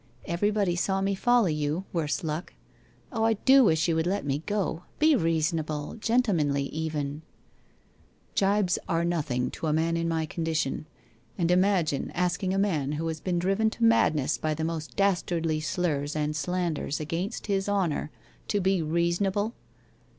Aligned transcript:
Everybody 0.25 0.75
saw 0.75 0.99
me 0.99 1.13
follow 1.13 1.45
you, 1.45 1.85
worse 1.93 2.23
luck! 2.23 2.55
Oh, 3.11 3.23
I 3.23 3.33
do 3.33 3.63
wish 3.65 3.87
you 3.87 3.93
would 3.93 4.07
let 4.07 4.25
me 4.25 4.41
go! 4.47 4.81
Be 4.97 5.15
reasonable! 5.15 5.93
Gentle 5.99 6.33
manly, 6.33 6.63
even!'' 6.69 7.21
Gibes 8.35 8.79
are 8.89 9.05
nothing 9.05 9.51
to 9.51 9.67
a 9.67 9.73
man 9.73 9.95
in 9.95 10.07
my 10.09 10.25
condition. 10.25 10.87
And 11.37 11.51
imagine 11.51 12.09
asking 12.15 12.51
a 12.51 12.57
man 12.57 12.93
who 12.93 13.07
has 13.09 13.19
been 13.19 13.37
driven 13.37 13.69
to 13.69 13.83
madness 13.83 14.39
by 14.39 14.55
the 14.55 14.63
most 14.63 14.95
dastardly 14.95 15.59
slurs 15.59 16.15
and 16.15 16.35
slanders 16.35 16.99
against 16.99 17.45
his 17.45 17.67
hon 17.69 17.91
our 17.93 18.11
to 18.47 18.59
be 18.59 18.81
reasonble 18.81 19.53